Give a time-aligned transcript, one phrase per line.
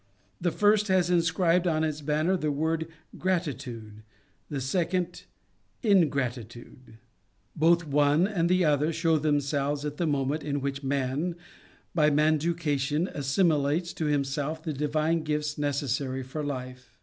[0.41, 2.87] The first has inscribed on its banner the word
[3.19, 4.01] "Gratitude;"
[4.49, 5.25] the second,
[5.83, 6.97] "Ingratitude."
[7.55, 11.35] Both one and the other show themselves at the moment in which man,
[11.93, 16.97] by manducation, assimilates to himself the divine gifts necessary for life.